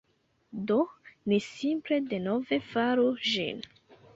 [0.69, 0.77] Do,
[1.33, 3.63] ni simple denove faru ĝin